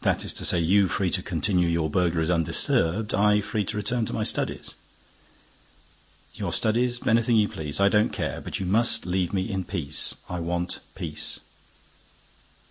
"That 0.00 0.24
is 0.24 0.32
to 0.40 0.46
say, 0.46 0.60
you 0.60 0.88
free 0.88 1.10
to 1.10 1.22
continue 1.22 1.68
your 1.68 1.90
burglaries 1.90 2.30
undisturbed, 2.30 3.12
I 3.12 3.42
free 3.42 3.66
to 3.66 3.76
return 3.76 4.06
to 4.06 4.12
my 4.14 4.22
studies." 4.22 4.72
"Your 6.34 6.54
studies—anything 6.54 7.36
you 7.36 7.50
please—I 7.50 7.90
don't 7.90 8.14
care. 8.14 8.40
But 8.40 8.60
you 8.60 8.64
must 8.64 9.04
leave 9.04 9.34
me 9.34 9.50
in 9.50 9.64
peace—I 9.66 10.40
want 10.40 10.80
peace." 10.94 11.40